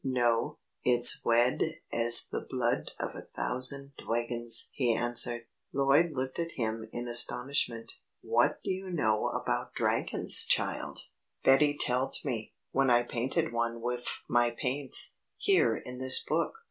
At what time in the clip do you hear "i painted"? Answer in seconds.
12.89-13.53